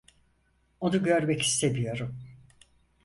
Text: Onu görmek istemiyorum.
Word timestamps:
Onu 0.79 1.03
görmek 1.03 1.41
istemiyorum. 1.41 2.19